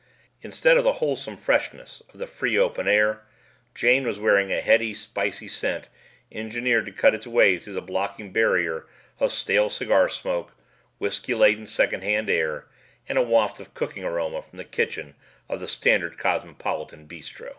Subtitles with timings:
[0.41, 3.21] Instead of the wholesome freshness of the free, open air,
[3.75, 5.89] Jane was wearing a heady, spicy scent
[6.31, 8.87] engineered to cut its way through the blocking barrier
[9.19, 10.53] of stale cigar smoke,
[10.97, 12.65] whisky laden secondhand air,
[13.07, 15.13] and a waft of cooking aroma from the kitchen
[15.47, 17.49] of the standard cosmopolitan bistro.